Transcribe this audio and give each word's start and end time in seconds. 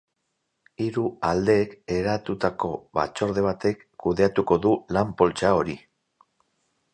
Hiru 0.83 1.01
aldeek 1.31 1.75
eratutako 1.95 2.71
batzorde 2.99 3.45
batek 3.49 3.85
kudeatuko 4.05 4.59
du 4.65 4.73
lan-poltsa 4.99 5.55
hori. 5.61 5.79